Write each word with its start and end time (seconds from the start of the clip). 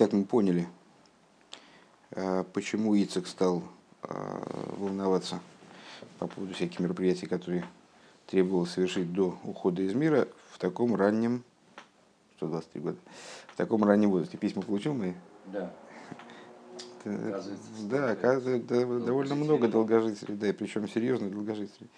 Итак, 0.00 0.12
мы 0.12 0.24
поняли, 0.24 0.68
э, 2.12 2.44
почему 2.52 2.94
Ицек 2.94 3.26
стал 3.26 3.64
э, 4.04 4.14
волноваться 4.76 5.40
по 6.20 6.28
поводу 6.28 6.54
всяких 6.54 6.78
мероприятий, 6.78 7.26
которые 7.26 7.64
требовалось 8.28 8.70
совершить 8.70 9.12
до 9.12 9.36
ухода 9.42 9.82
из 9.82 9.94
мира 9.94 10.28
в 10.52 10.58
таком 10.60 10.94
раннем, 10.94 11.42
123 12.36 12.80
года, 12.80 12.98
в 13.48 13.56
таком 13.56 13.82
раннем 13.82 14.12
возрасте. 14.12 14.38
Письма 14.38 14.62
получил 14.62 14.94
мы? 14.94 15.16
Да. 15.46 15.72
да, 17.04 18.12
оказывается, 18.12 18.86
довольно 19.04 19.34
много 19.34 19.66
долгожителей, 19.66 20.36
да, 20.36 20.46
и 20.46 20.52
причем 20.52 20.88
серьезных 20.88 21.32
долгожителей. 21.32 21.90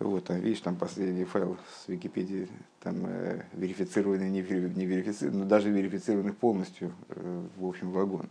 Вот, 0.00 0.30
а 0.30 0.38
видишь, 0.38 0.62
там 0.62 0.76
последний 0.76 1.24
файл 1.24 1.58
с 1.76 1.86
Википедии, 1.86 2.48
там 2.80 3.04
э, 3.04 3.42
верифицированный, 3.52 4.30
не, 4.30 4.40
вери, 4.40 4.72
не 4.74 4.86
верифицированный, 4.86 5.42
но 5.42 5.46
даже 5.46 5.70
верифицированных 5.70 6.38
полностью, 6.38 6.94
э, 7.10 7.46
в 7.58 7.66
общем, 7.66 7.90
вагон. 7.90 8.30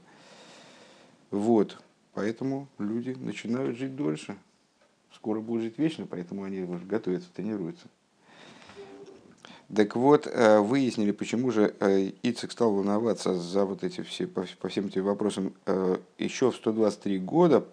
Вот, 1.29 1.79
поэтому 2.15 2.67
люди 2.79 3.15
начинают 3.19 3.77
жить 3.77 3.95
дольше. 3.95 4.35
Скоро 5.13 5.41
будут 5.41 5.61
жить 5.61 5.77
вечно, 5.77 6.07
поэтому 6.09 6.43
они 6.43 6.61
уже 6.61 6.83
готовятся, 6.85 7.29
тренируются. 7.31 7.85
Так 9.73 9.95
вот, 9.95 10.25
э, 10.25 10.59
выяснили, 10.61 11.11
почему 11.11 11.51
же 11.51 11.75
э, 11.79 12.13
Ицек 12.23 12.51
стал 12.51 12.73
волноваться 12.73 13.35
за 13.35 13.65
вот 13.65 13.83
эти 13.83 14.01
все, 14.01 14.25
по, 14.25 14.43
по 14.59 14.69
всем 14.69 14.87
этим 14.87 15.03
вопросам 15.03 15.53
э, 15.67 15.97
еще 16.17 16.49
в 16.49 16.55
123 16.55 17.19
года, 17.19 17.63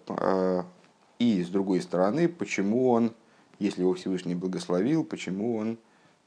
и 1.17 1.43
с 1.43 1.49
другой 1.49 1.81
стороны, 1.81 2.29
почему 2.29 2.91
он 2.91 3.11
если 3.59 3.81
его 3.81 3.93
Всевышний 3.93 4.35
благословил, 4.35 5.03
почему 5.03 5.57
он 5.57 5.77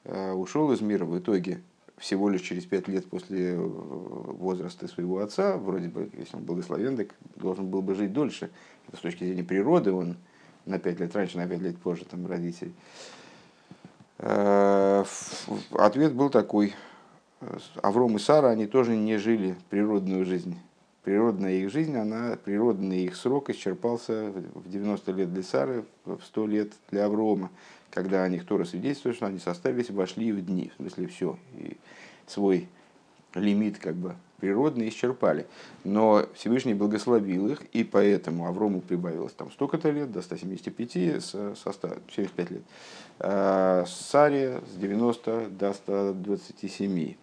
э, 0.04 0.32
ушел 0.32 0.72
из 0.72 0.80
мира 0.80 1.04
в 1.04 1.18
итоге 1.18 1.60
всего 1.98 2.28
лишь 2.30 2.40
через 2.40 2.64
пять 2.64 2.88
лет 2.88 3.06
после 3.08 3.52
э, 3.52 3.56
возраста 3.56 4.88
своего 4.88 5.18
отца, 5.18 5.56
вроде 5.56 5.88
бы, 5.88 6.10
если 6.16 6.36
он 6.36 6.44
благословен, 6.44 6.96
так 6.96 7.14
должен 7.36 7.68
был 7.68 7.82
бы 7.82 7.94
жить 7.94 8.12
дольше. 8.12 8.50
Это 8.88 8.96
с 8.96 9.00
точки 9.00 9.24
зрения 9.24 9.44
природы 9.44 9.92
он 9.92 10.16
на 10.66 10.78
пять 10.78 10.98
лет 10.98 11.14
раньше, 11.14 11.36
на 11.36 11.46
пять 11.46 11.60
лет 11.60 11.76
позже 11.78 12.04
там, 12.04 12.26
родителей. 12.26 12.74
Э, 14.18 15.04
ответ 15.72 16.14
был 16.14 16.30
такой. 16.30 16.74
Авром 17.82 18.16
и 18.16 18.18
Сара, 18.18 18.50
они 18.50 18.66
тоже 18.66 18.96
не 18.96 19.16
жили 19.16 19.56
природную 19.70 20.26
жизнь 20.26 20.58
природная 21.02 21.54
их 21.54 21.70
жизнь, 21.70 21.96
она, 21.96 22.36
природный 22.36 23.04
их 23.04 23.16
срок 23.16 23.50
исчерпался 23.50 24.32
в 24.54 24.68
90 24.68 25.12
лет 25.12 25.32
для 25.32 25.42
Сары, 25.42 25.84
в 26.04 26.20
100 26.22 26.46
лет 26.46 26.72
для 26.90 27.06
Аврома, 27.06 27.50
когда 27.90 28.22
о 28.22 28.28
них 28.28 28.46
Тора 28.46 28.64
свидетельствует, 28.64 29.16
что 29.16 29.26
они 29.26 29.38
составились, 29.38 29.90
вошли 29.90 30.32
в 30.32 30.44
дни, 30.44 30.70
в 30.74 30.76
смысле 30.76 31.06
все, 31.06 31.38
и 31.56 31.76
свой 32.26 32.68
лимит 33.34 33.78
как 33.78 33.94
бы 33.94 34.16
природный 34.40 34.88
исчерпали. 34.88 35.46
Но 35.84 36.26
Всевышний 36.34 36.74
благословил 36.74 37.48
их, 37.48 37.62
и 37.72 37.84
поэтому 37.84 38.46
Аврому 38.46 38.80
прибавилось 38.80 39.32
там 39.32 39.50
столько-то 39.50 39.90
лет, 39.90 40.10
до 40.10 40.22
175, 40.22 41.22
со, 41.22 41.54
со 41.54 41.72
100, 41.72 41.88
75 42.14 42.50
лет. 42.50 42.62
А 43.18 43.84
Саре 43.86 44.60
с 44.72 44.76
90 44.76 45.48
до 45.50 45.72
127. 45.72 47.14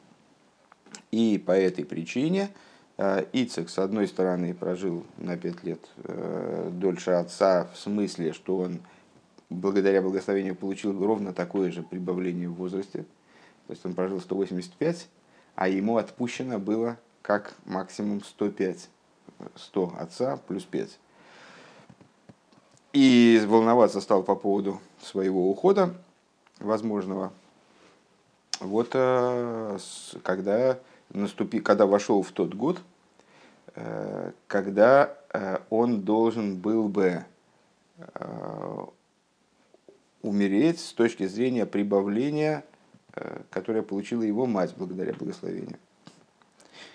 И 1.12 1.44
по 1.46 1.52
этой 1.52 1.86
причине 1.86 2.50
Ицек, 2.98 3.70
с 3.70 3.78
одной 3.78 4.08
стороны, 4.08 4.54
прожил 4.56 5.06
на 5.18 5.38
пять 5.38 5.64
лет 5.64 5.80
э, 6.04 6.70
дольше 6.74 7.12
отца, 7.12 7.68
в 7.74 7.78
смысле, 7.78 8.34
что 8.34 8.58
он 8.58 8.80
благодаря 9.50 10.02
благословению 10.02 10.56
получил 10.56 11.06
ровно 11.06 11.32
такое 11.32 11.72
же 11.72 11.84
прибавление 11.84 12.50
в 12.50 12.56
возрасте. 12.56 13.06
То 13.68 13.74
есть 13.74 13.86
он 13.86 13.94
прожил 13.94 14.20
185, 14.20 15.08
а 15.56 15.68
ему 15.68 15.98
отпущено 15.98 16.58
было 16.58 16.98
как 17.22 17.54
максимум 17.66 18.24
105. 18.24 18.90
100 19.56 19.94
отца 20.00 20.38
плюс 20.48 20.64
5. 20.64 20.98
И 22.94 23.44
волноваться 23.48 24.02
стал 24.02 24.24
по 24.24 24.36
поводу 24.36 24.82
своего 25.02 25.50
ухода 25.52 25.94
возможного. 26.60 27.32
Вот 28.60 28.90
э, 28.94 29.78
когда 30.24 30.80
наступи, 31.10 31.60
когда 31.60 31.86
вошел 31.86 32.24
в 32.24 32.32
тот 32.32 32.56
год, 32.56 32.78
э, 32.78 32.82
когда 34.48 35.18
э, 35.34 35.60
он 35.70 36.02
должен 36.02 36.58
был 36.58 36.88
бы 36.88 37.26
э, 37.98 38.86
умереть 40.22 40.80
с 40.80 40.94
точки 40.94 41.28
зрения 41.28 41.66
прибавления, 41.66 42.64
которое 43.50 43.82
получила 43.82 44.22
его 44.22 44.46
мать 44.46 44.74
благодаря 44.78 45.14
благословению. 45.14 45.80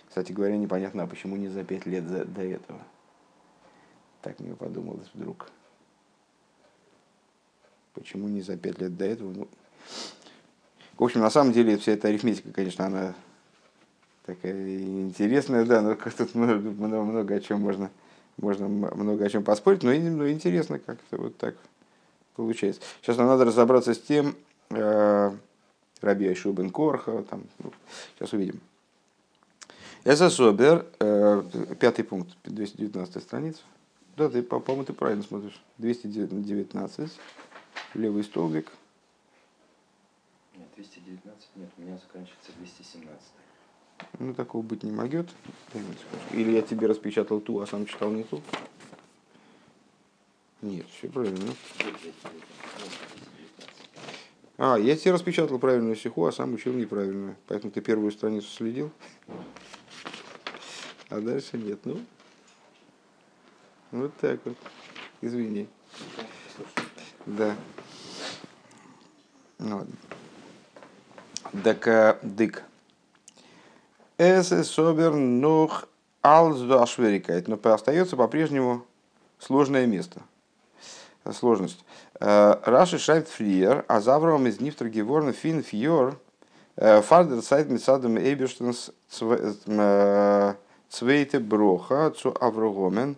Кстати 0.09 0.31
говоря, 0.31 0.57
непонятно, 0.57 1.03
а 1.03 1.07
почему 1.07 1.37
не 1.37 1.49
за 1.49 1.65
пять 1.65 1.87
лет 1.87 2.07
до 2.07 2.43
этого. 2.43 2.81
Так 4.21 4.39
мне 4.39 4.55
подумалось 4.55 5.09
вдруг. 5.15 5.49
Почему 7.95 8.29
не 8.29 8.41
за 8.41 8.57
пять 8.57 8.79
лет 8.79 8.97
до 8.97 9.05
этого? 9.05 9.33
Ну, 9.33 9.49
в 10.97 11.03
общем, 11.03 11.21
на 11.21 11.31
самом 11.31 11.53
деле, 11.53 11.77
вся 11.77 11.93
эта 11.93 12.09
арифметика, 12.09 12.53
конечно, 12.53 12.87
она 12.87 13.15
такая 14.27 14.53
интересная, 14.53 15.65
да, 15.65 15.83
но 15.83 15.95
тут 15.95 16.35
много, 16.35 16.71
много, 16.71 17.03
много 17.03 17.35
о 17.35 17.41
чем 17.41 17.61
можно, 17.61 17.91
можно 18.37 18.69
много 18.69 19.25
о 19.25 19.29
чем 19.29 19.45
поспорить, 19.45 19.83
но, 19.83 19.93
но 19.93 20.29
интересно, 20.29 20.79
как 20.79 20.99
это 21.11 21.21
вот 21.21 21.37
так 21.37 21.57
получается. 22.37 22.81
Сейчас 23.01 23.17
нам 23.17 23.27
надо 23.27 23.45
разобраться 23.45 23.95
с 23.95 24.01
тем, 24.01 24.37
э, 24.71 25.31
Раби 26.01 26.27
Айшу 26.27 26.53
бен 26.53 26.71
Корха, 26.71 27.23
там, 27.23 27.45
ну, 27.59 27.73
сейчас 28.17 28.33
увидим. 28.33 28.61
Эса 30.05 30.31
Собер, 30.31 30.87
э, 30.99 31.43
пятый 31.79 32.03
пункт, 32.03 32.37
219 32.45 33.23
страница. 33.23 33.61
Да, 34.17 34.29
ты, 34.29 34.43
по-моему, 34.43 34.85
ты 34.85 34.93
правильно 34.93 35.23
смотришь. 35.23 35.63
219, 35.79 37.13
левый 37.95 38.25
столбик. 38.25 38.71
Нет, 40.57 40.69
219, 40.77 41.49
нет, 41.57 41.71
у 41.79 41.83
меня 41.83 41.99
заканчивается 41.99 42.51
217. 42.59 43.09
Ну, 44.19 44.35
такого 44.35 44.63
быть 44.63 44.83
не 44.83 44.93
могет. 44.93 45.29
Или 46.33 46.53
я 46.53 46.63
тебе 46.63 46.87
распечатал 46.87 47.41
ту, 47.41 47.61
а 47.61 47.67
сам 47.67 47.87
читал 47.87 48.11
не 48.11 48.25
ту. 48.25 48.43
Нет, 50.63 50.87
все 50.97 51.09
правильно. 51.09 51.55
А, 54.59 54.77
я 54.77 54.97
тебе 54.97 55.13
распечатал 55.13 55.59
правильную 55.59 55.97
стиху, 55.97 56.25
а 56.25 56.33
сам 56.33 56.55
учил 56.55 56.73
неправильную. 56.73 57.37
Поэтому 57.49 57.73
ты 57.73 57.81
первую 57.81 58.13
страницу 58.13 58.49
следил. 58.49 58.93
А 61.09 61.21
дальше 61.21 61.59
нет. 61.59 61.81
Ну, 61.85 62.01
вот 63.91 64.17
так 64.21 64.39
вот. 64.45 64.57
Извини. 65.21 65.69
Да. 67.27 67.57
Ну, 69.59 69.77
ладно. 69.79 69.95
Так, 71.65 72.21
дык. 72.23 72.63
Эсе 74.19 74.63
собер 74.65 75.13
нох 75.13 75.89
алсдашверикает, 76.23 77.49
но 77.49 77.59
остается 77.63 78.17
по-прежнему 78.17 78.85
сложное 79.39 79.87
место. 79.87 80.23
Сложность. 81.31 81.85
Э, 82.21 82.57
Раши 82.65 82.99
шайт 82.99 83.29
фриер, 83.29 83.85
а 83.89 84.01
завром 84.01 84.47
из 84.47 84.61
нифтер 84.61 84.89
геворн 84.89 85.33
фин 85.33 85.63
фьор, 85.63 86.19
э, 86.77 87.01
фардер 87.01 87.43
сайт 87.43 87.69
митсадом 87.69 88.17
эйберштенс 88.19 88.91
э, 89.21 90.55
цвейте 90.89 91.39
броха 91.39 92.11
цу 92.11 92.37
аврогомен, 92.41 93.17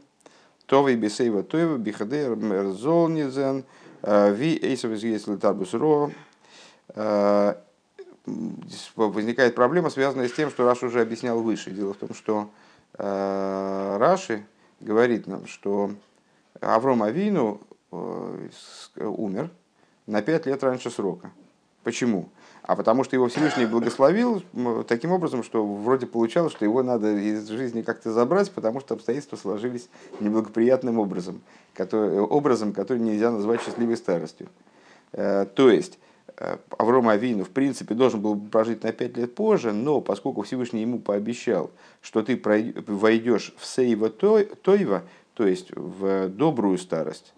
товый 0.67 0.97
бесейва 0.97 1.43
тойва 1.43 1.79
бихадер 1.79 2.37
мерзолнизен, 2.37 3.65
ви 4.03 4.59
эйсов 4.63 4.93
из 4.93 5.75
ро, 5.75 6.11
возникает 8.97 9.55
проблема, 9.55 9.91
связанная 9.91 10.29
с 10.29 10.33
тем, 10.33 10.51
что 10.51 10.65
Раш 10.65 10.83
уже 10.83 11.01
объяснял 11.01 11.41
выше. 11.41 11.71
Дело 11.71 11.95
в 11.95 11.99
том, 11.99 12.15
что 12.15 12.51
э, 12.99 13.97
Раши 13.99 14.47
говорит 14.81 15.27
нам, 15.27 15.47
что 15.47 15.91
Авром 16.61 17.03
Авину 17.03 17.61
э, 17.93 18.49
умер 18.97 19.51
на 20.07 20.23
пять 20.23 20.47
лет 20.47 20.63
раньше 20.63 20.91
срока. 20.91 21.31
Почему? 21.83 22.31
А 22.63 22.77
потому 22.77 23.05
что 23.05 23.15
его 23.15 23.29
Всевышний 23.29 23.67
благословил 23.67 24.43
таким 24.89 25.13
образом, 25.13 25.43
что 25.43 25.67
вроде 25.67 26.07
получалось, 26.07 26.53
что 26.53 26.65
его 26.65 26.83
надо 26.83 27.15
из 27.15 27.47
жизни 27.49 27.83
как-то 27.83 28.11
забрать, 28.11 28.51
потому 28.51 28.81
что 28.81 28.95
обстоятельства 28.95 29.37
сложились 29.37 29.89
неблагоприятным 30.19 30.99
образом, 30.99 31.43
который, 31.75 32.21
образом, 32.21 32.73
который 32.73 33.01
нельзя 33.01 33.31
назвать 33.31 33.61
счастливой 33.61 33.99
старостью. 33.99 34.49
Э, 35.13 35.45
то 35.45 35.71
есть, 35.71 35.99
Аврома 36.79 37.13
Авину, 37.13 37.45
в 37.45 37.51
принципе, 37.51 37.95
должен 37.95 38.21
был 38.21 38.39
прожить 38.39 38.83
на 38.83 38.93
пять 38.93 39.17
лет 39.17 39.35
позже, 39.35 39.73
но 39.73 40.01
поскольку 40.01 40.43
Всевышний 40.43 40.83
ему 40.83 40.99
пообещал, 40.99 41.71
что 42.03 42.23
ты 42.23 42.41
войдешь 42.87 43.55
в 43.57 43.65
Сейва 43.65 44.11
Тойва, 44.11 45.03
то 45.35 45.47
есть 45.47 45.71
в 45.75 46.29
добрую 46.29 46.79
старость, 46.79 47.35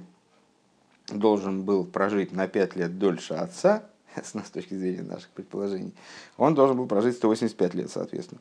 должен 1.06 1.62
был 1.62 1.84
прожить 1.84 2.32
на 2.32 2.48
5 2.48 2.74
лет 2.76 2.98
дольше 2.98 3.34
отца, 3.34 3.84
с 4.22 4.50
точки 4.50 4.74
зрения 4.74 5.02
наших 5.02 5.30
предположений, 5.30 5.94
он 6.36 6.54
должен 6.54 6.76
был 6.76 6.86
прожить 6.86 7.16
185 7.16 7.74
лет, 7.74 7.90
соответственно. 7.90 8.40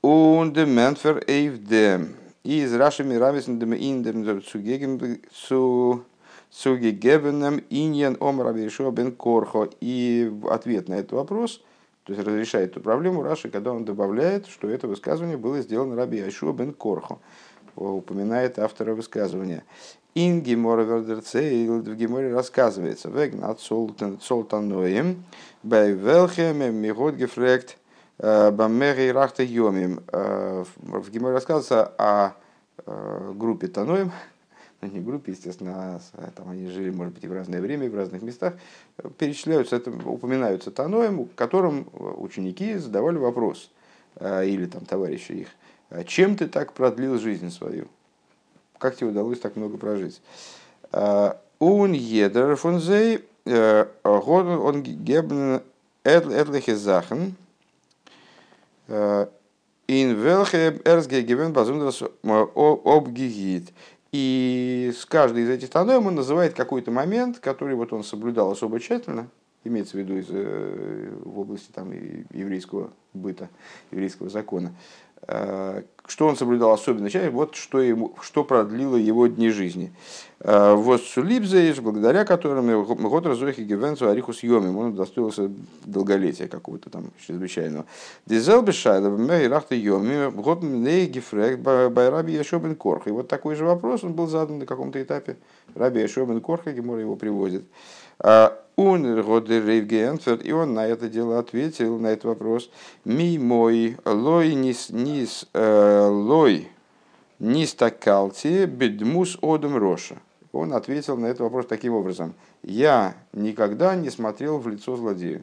Und 0.00 0.54
Menfer 0.54 1.24
Eivde 1.26 2.06
из 2.44 2.72
Раши 2.74 3.02
Мирамисен 3.02 3.60
Индем 3.72 4.42
zu 5.32 6.04
Сугегебеном 6.50 7.60
Иньян 7.68 8.16
Ом 8.20 8.40
Рабишуа 8.40 8.90
бен 8.90 9.12
Корхо. 9.12 9.68
И 9.80 10.32
ответ 10.48 10.88
на 10.88 10.94
этот 10.94 11.12
вопрос, 11.12 11.62
то 12.04 12.12
есть 12.12 12.26
разрешает 12.26 12.70
эту 12.70 12.80
проблему 12.80 13.22
Раши, 13.22 13.50
когда 13.50 13.72
он 13.72 13.84
добавляет, 13.84 14.46
что 14.46 14.68
это 14.68 14.88
высказывание 14.88 15.36
было 15.36 15.60
сделано 15.60 15.94
Раби 15.96 16.20
Ашуа 16.20 16.52
бен 16.52 16.72
Корхо. 16.72 17.18
Упоминает 17.76 18.58
автора 18.58 18.94
высказывания. 18.94 19.64
אין 20.20 20.40
גמרא 20.40 20.82
ווערט 20.82 21.16
דערציילט 21.16 21.78
в 21.80 21.94
Геморе 21.94 22.34
рассказывается, 22.34 23.08
וועגן 23.08 23.60
א 23.60 23.75
צאל 23.75 24.34
תנאים, 24.34 25.22
ביי 25.62 25.92
וועלכע 25.92 26.72
מ'האט 26.72 27.14
געפרעגט, 27.14 27.78
э, 28.18 28.50
במה 28.50 29.12
הארכת 29.12 29.44
ימים. 29.44 30.00
Э, 30.10 30.64
в 30.78 31.08
Геморе 31.12 31.34
рассказывается 31.34 31.92
о 31.98 32.32
э, 32.84 33.32
группе 33.36 33.68
Таноем, 33.68 34.10
ну, 34.80 34.88
не 34.88 34.98
группе, 34.98 35.30
естественно, 35.30 36.00
а 36.14 36.30
там 36.34 36.50
они 36.50 36.66
жили, 36.66 36.90
может 36.90 37.14
быть, 37.14 37.22
и 37.22 37.28
в 37.28 37.32
разное 37.32 37.60
время, 37.60 37.86
и 37.86 37.88
в 37.88 37.94
разных 37.94 38.20
местах, 38.22 38.54
перечисляются, 39.18 39.76
это, 39.76 39.92
упоминаются 40.04 40.72
Таноем, 40.72 41.28
которым 41.36 41.86
ученики 41.92 42.74
задавали 42.74 43.18
вопрос, 43.18 43.70
или 44.20 44.66
там 44.66 44.84
товарищи 44.84 45.46
их, 45.46 45.48
чем 46.06 46.34
ты 46.34 46.48
так 46.48 46.72
продлил 46.72 47.20
жизнь 47.20 47.50
свою? 47.52 47.86
Как 48.78 48.96
тебе 48.96 49.10
удалось 49.10 49.40
так 49.40 49.56
много 49.56 49.76
прожить? 49.76 50.20
Он 50.92 51.92
едер 51.92 52.56
фон 52.56 52.80
зей, 52.80 53.24
он 53.44 54.82
гебн 54.82 55.62
этлихе 56.04 56.76
захен, 56.76 57.34
in 59.88 60.22
welche 60.22 60.80
erstge 60.84 61.22
gewinn 61.22 61.52
besonders 61.52 62.02
обгигит. 62.22 63.72
И 64.12 64.92
с 64.96 65.04
каждой 65.04 65.42
из 65.42 65.50
этих 65.50 65.68
таноем 65.70 66.06
он 66.06 66.14
называет 66.14 66.54
какой-то 66.54 66.90
момент, 66.90 67.40
который 67.40 67.74
вот 67.74 67.92
он 67.92 68.04
соблюдал 68.04 68.50
особо 68.50 68.80
тщательно, 68.80 69.28
имеется 69.64 69.96
в 69.96 70.00
виду 70.00 70.16
из, 70.16 70.26
э, 70.30 71.12
в 71.24 71.38
области 71.38 71.70
там, 71.72 71.92
еврейского 71.92 72.90
быта, 73.12 73.50
еврейского 73.90 74.30
закона. 74.30 74.72
Э, 75.26 75.82
что 76.06 76.26
он 76.26 76.36
соблюдал 76.36 76.72
особенно 76.72 77.10
тщательно, 77.10 77.32
вот 77.32 77.54
что, 77.54 77.82
ему, 77.82 78.14
что 78.22 78.42
продлило 78.42 78.96
его 78.96 79.26
дни 79.26 79.50
жизни. 79.50 79.92
Э, 80.40 80.74
вот 80.74 81.02
Сулибзеиш, 81.02 81.80
благодаря 81.80 82.24
которым 82.24 82.84
год 82.84 83.26
разохи 83.26 83.60
Гевенцу 83.60 84.08
Арихус 84.08 84.42
Йомим, 84.42 84.78
он 84.78 84.92
удостоился 84.92 85.50
долголетия 85.84 86.48
какого-то 86.48 86.88
там 86.88 87.10
чрезвычайного. 87.26 87.84
Дизел 88.26 88.62
Бешайда, 88.62 89.10
Рахта 89.48 89.74
Йоми, 89.74 90.30
год 90.30 90.62
Гефрек, 90.62 91.58
Байраби 91.58 92.32
Яшобен 92.32 92.74
Корх. 92.74 93.06
И 93.06 93.10
вот 93.10 93.28
такой 93.28 93.54
же 93.54 93.64
вопрос 93.64 94.04
он 94.04 94.14
был 94.14 94.28
задан 94.28 94.60
на 94.60 94.66
каком-то 94.66 95.02
этапе. 95.02 95.36
Раби 95.74 96.00
Яшобен 96.00 96.40
Корха, 96.40 96.72
Гемор 96.72 96.98
его 96.98 97.16
приводит. 97.16 97.64
Он 98.80 99.04
Рейвгенферт, 99.04 100.46
и 100.46 100.52
он 100.52 100.74
на 100.74 100.86
это 100.86 101.08
дело 101.08 101.40
ответил, 101.40 101.98
на 101.98 102.06
этот 102.06 102.26
вопрос. 102.26 102.70
Ми 103.04 103.36
мой 103.36 103.96
лой 104.04 104.54
нис, 104.54 104.90
нис 104.90 105.48
э, 105.52 106.06
лой 106.08 106.68
нис 107.40 107.74
такалти 107.74 108.66
бедмус 108.66 109.36
одом 109.42 109.76
роша. 109.76 110.18
Он 110.52 110.72
ответил 110.72 111.16
на 111.16 111.26
этот 111.26 111.40
вопрос 111.40 111.66
таким 111.66 111.92
образом. 111.92 112.34
Я 112.62 113.16
никогда 113.32 113.96
не 113.96 114.10
смотрел 114.10 114.58
в 114.58 114.68
лицо 114.68 114.94
злодею. 114.94 115.42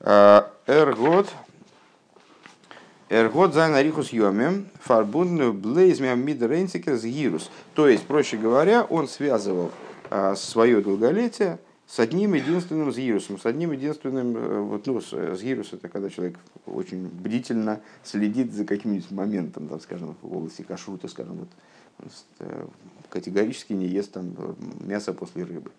Эргот 0.00 1.28
Эргот 3.08 3.54
за 3.54 3.68
нарихус 3.68 4.12
йомем 4.12 4.66
фарбунную 4.80 5.52
блейзмя 5.52 6.16
мидрейнсикер 6.16 6.96
гирус. 6.96 7.52
То 7.74 7.86
есть, 7.86 8.04
проще 8.04 8.36
говоря, 8.36 8.82
он 8.82 9.06
связывал 9.06 9.70
свое 10.36 10.80
долголетие 10.80 11.58
с 11.86 11.98
одним 11.98 12.34
единственным 12.34 12.90
згирусом, 12.92 13.38
с 13.38 13.46
одним 13.46 13.72
единственным, 13.72 14.36
э, 14.36 14.60
вот, 14.60 14.86
ну, 14.86 15.00
згирус 15.00 15.72
это 15.72 15.88
когда 15.88 16.08
человек 16.08 16.38
очень 16.66 17.06
бдительно 17.06 17.80
следит 18.02 18.52
за 18.52 18.64
каким-нибудь 18.64 19.10
моментом, 19.10 19.68
там, 19.68 19.80
скажем, 19.80 20.16
в 20.22 20.36
области 20.36 20.62
кашрута, 20.62 21.08
скажем, 21.08 21.46
вот, 21.98 22.12
э, 22.40 22.66
категорически 23.10 23.74
не 23.74 23.86
ест 23.86 24.12
там 24.12 24.34
мясо 24.80 25.12
после 25.12 25.44
рыбы. 25.44 25.70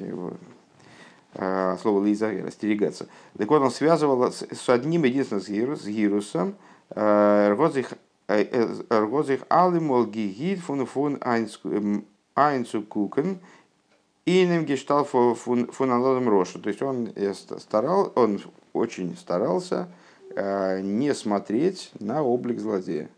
Его, 0.00 0.34
а, 1.34 1.76
слово 1.80 2.04
лиза 2.04 2.30
растерегаться. 2.30 3.06
Так 3.36 3.48
вот, 3.48 3.62
он 3.62 3.70
связывал 3.70 4.32
с, 4.32 4.42
с 4.42 4.68
одним 4.68 5.04
единственным 5.04 5.76
згирусом, 5.76 6.54
э, 6.90 7.48
эргозих 7.50 9.42
алимол 9.48 10.06
гигит 10.06 10.60
фун 10.60 10.86
фун 10.86 11.18
Айнцу 12.40 12.82
Кукен 12.82 13.38
и 14.24 14.46
нем 14.46 14.64
гештал 14.64 15.04
фуналодом 15.04 16.28
Роша. 16.28 16.58
То 16.58 16.68
есть 16.68 16.82
он, 16.82 17.12
старал, 17.58 18.12
он 18.14 18.40
очень 18.72 19.16
старался 19.16 19.88
э, 20.34 20.80
не 20.80 21.14
смотреть 21.14 21.90
на 21.98 22.22
облик 22.22 22.60
злодея. 22.60 23.08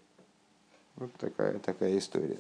Вот 0.97 1.13
такая, 1.19 1.59
такая 1.59 1.99
история. 1.99 2.39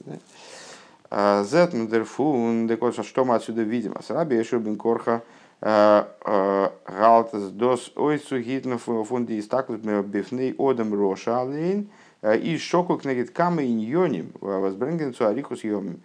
Да? 1.10 1.44
Зетмдерфун, 1.44 2.70
что 3.02 3.24
мы 3.24 3.34
отсюда 3.34 3.62
видим? 3.62 3.92
Асраби 3.94 4.34
Ешубин 4.34 4.76
Корха 4.76 5.22
э, 5.60 6.04
э, 6.24 6.68
Галтас 6.86 7.50
дос 7.50 7.92
ойцу 7.96 8.40
гитна 8.40 8.78
фунди 8.78 9.38
истаклус 9.38 9.80
бифней 9.80 10.54
одам 10.58 10.94
Роша 10.94 11.42
алейн 11.42 11.90
и 12.22 12.56
шоку 12.56 12.96
кнегит 12.96 13.30
камы 13.30 13.66
иньоним 13.66 14.32
возбренгенцу 14.40 15.26
арихус 15.26 15.64
йомим. 15.64 16.00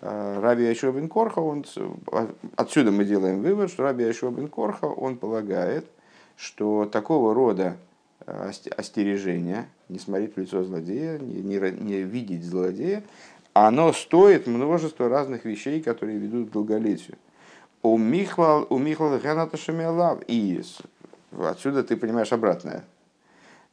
Э, 0.00 0.40
Раби 0.40 0.64
Яшуа 0.64 0.92
Корха, 1.08 1.40
он, 1.40 1.64
отсюда 2.56 2.90
мы 2.90 3.04
делаем 3.04 3.42
вывод, 3.42 3.70
что 3.70 3.82
Раби 3.82 4.04
Яшуа 4.04 4.32
Корха, 4.48 4.86
он 4.86 5.16
полагает, 5.16 5.84
что 6.36 6.86
такого 6.86 7.34
рода 7.34 7.76
э, 8.26 8.50
остережение, 8.76 9.68
не 9.88 9.98
смотреть 9.98 10.36
в 10.36 10.40
лицо 10.40 10.64
злодея, 10.64 11.18
не, 11.18 11.42
не, 11.42 11.70
не 11.70 12.02
видеть 12.02 12.44
злодея, 12.44 13.02
оно 13.52 13.92
стоит 13.92 14.46
множество 14.46 15.08
разных 15.08 15.44
вещей, 15.44 15.82
которые 15.82 16.18
ведут 16.18 16.48
к 16.48 16.52
долголетию. 16.52 17.18
У 17.82 17.98
Михлал, 17.98 18.66
у 18.70 18.78
Михлал 18.78 19.18
Ганата 19.18 19.56
Шамиалав. 19.56 20.20
И 20.28 20.62
отсюда 21.38 21.82
ты 21.82 21.96
понимаешь 21.96 22.32
обратное. 22.32 22.84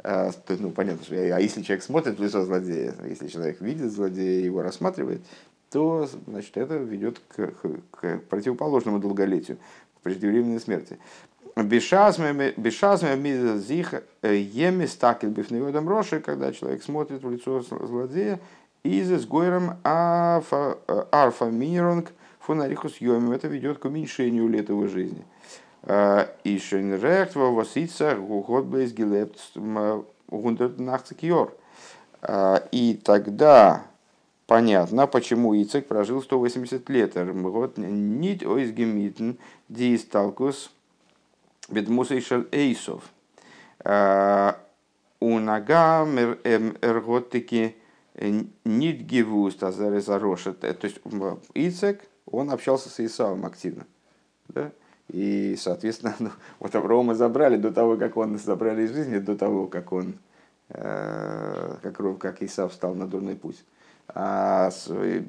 Э, 0.04 0.32
ну, 0.50 0.72
понятно, 0.72 1.06
что 1.06 1.16
а 1.16 1.40
если 1.40 1.62
человек 1.62 1.84
смотрит 1.84 2.20
в 2.20 2.24
лицо 2.24 2.44
злодея, 2.44 2.96
если 3.06 3.28
человек 3.28 3.62
видит 3.62 3.92
злодея, 3.92 4.44
его 4.44 4.62
рассматривает, 4.62 5.22
то 5.72 6.08
значит, 6.28 6.58
это 6.58 6.76
ведет 6.76 7.20
к, 7.28 7.52
к 7.92 8.20
противоположному 8.30 9.00
долголетию, 9.00 9.58
к 9.98 10.02
преждевременной 10.02 10.60
смерти. 10.60 10.98
Бешазме 11.56 12.54
зих 13.58 13.96
э, 14.22 14.36
емис 14.36 14.96
такил 14.96 15.32
бифневодом 15.32 15.90
роши, 15.90 16.20
когда 16.20 16.54
человек 16.54 16.84
смотрит 16.84 17.24
в 17.24 17.32
лицо 17.32 17.62
злодея, 17.62 18.40
из 18.84 19.10
с 19.12 19.26
гойром 19.26 19.78
арфа 19.84 20.78
миронг 21.46 22.12
фонарихус 22.40 22.98
йомим, 22.98 23.32
это 23.32 23.48
ведет 23.48 23.80
к 23.80 23.86
уменьшению 23.86 24.48
лет 24.48 24.70
его 24.70 24.88
жизни. 24.88 25.26
Э, 25.82 26.28
и 26.44 26.60
шенрект 26.60 27.36
во 27.36 27.52
восица 27.52 28.16
год 28.16 28.66
близ 28.66 28.94
гилепт 28.94 29.40
йор. 31.22 31.54
Э, 32.22 32.60
и 32.72 33.00
тогда 33.04 33.87
понятно, 34.48 35.06
почему 35.06 35.54
Ицек 35.54 35.88
прожил 35.88 36.22
180 36.22 36.90
лет. 36.90 37.16
Вот 37.16 37.78
нит 37.78 38.44
ойзгемитн 38.44 39.34
диисталкус 39.70 40.72
бедмусейшел 41.70 42.46
эйсов. 42.52 43.04
У 45.20 45.40
нога 45.40 46.06
эрготики 46.82 47.76
нит 48.66 49.02
гевуст 49.02 49.62
азарезарошет. 49.64 50.62
То 50.62 50.78
есть 50.82 51.00
Ицек, 51.54 52.02
он 52.26 52.50
общался 52.50 52.90
с 52.90 53.00
Исавом 53.00 53.46
активно. 53.46 53.86
Да? 54.48 54.72
И, 55.10 55.56
соответственно, 55.58 56.16
ну, 56.20 56.32
вот 56.60 56.76
Аврома 56.76 57.16
забрали 57.16 57.58
до 57.58 57.72
того, 57.72 57.98
как 57.98 58.18
он 58.18 58.38
забрали 58.38 58.84
из 58.84 58.94
жизни, 58.94 59.20
до 59.20 59.38
того, 59.38 59.68
как 59.68 59.92
он, 59.92 60.16
э, 60.70 61.76
как, 61.82 62.18
как 62.18 62.42
Исав 62.42 62.72
встал 62.72 62.94
на 62.94 63.08
дурной 63.08 63.36
путь. 63.36 63.64
А 64.10 64.72
с, 64.72 64.90
и, 64.90 65.22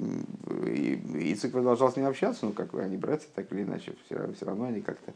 Ицек 1.32 1.52
продолжал 1.52 1.92
с 1.92 1.96
ним 1.96 2.06
общаться, 2.06 2.46
ну, 2.46 2.52
как 2.52 2.74
они 2.74 2.96
братья, 2.96 3.26
так 3.34 3.52
или 3.52 3.62
иначе, 3.62 3.94
все, 4.06 4.32
все 4.34 4.46
равно 4.46 4.66
они 4.66 4.80
как-то 4.80 5.12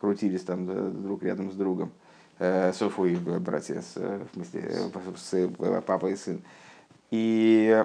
крутились 0.00 0.42
там 0.42 1.02
друг 1.02 1.22
рядом 1.22 1.52
с 1.52 1.54
другом. 1.54 1.92
Э, 2.38 2.72
Софу 2.72 3.06
и 3.06 3.16
братья, 3.16 3.80
с, 3.80 3.94
в 3.94 4.28
смысле, 4.34 4.90
с, 5.16 5.48
папа 5.86 6.06
и 6.06 6.16
сын. 6.16 6.42
И 7.10 7.84